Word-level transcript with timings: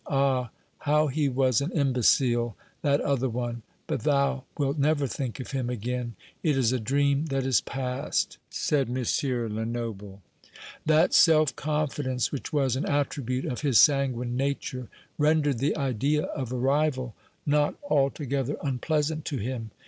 Ah, 0.09 0.49
how 0.79 1.09
he 1.09 1.29
was 1.29 1.61
an 1.61 1.71
imbecile, 1.73 2.55
that 2.81 2.99
other 3.01 3.29
one! 3.29 3.61
But 3.85 3.99
thou 4.01 4.45
wilt 4.57 4.79
never 4.79 5.05
think 5.05 5.39
of 5.39 5.51
him 5.51 5.69
again; 5.69 6.15
it 6.41 6.57
is 6.57 6.71
a 6.71 6.79
dream 6.79 7.27
that 7.27 7.45
is 7.45 7.61
past," 7.61 8.39
said 8.49 8.89
M. 8.89 8.95
Lenoble. 9.55 10.23
That 10.87 11.13
self 11.13 11.55
confidence 11.55 12.31
which 12.31 12.51
was 12.51 12.75
an 12.75 12.87
attribute 12.87 13.45
of 13.45 13.61
his 13.61 13.79
sanguine 13.79 14.35
nature 14.35 14.87
rendered 15.19 15.59
the 15.59 15.77
idea 15.77 16.23
of 16.23 16.51
a 16.51 16.57
rival 16.57 17.13
not 17.45 17.75
altogether 17.87 18.57
unpleasant 18.63 19.23
to 19.25 19.37
him. 19.37 19.69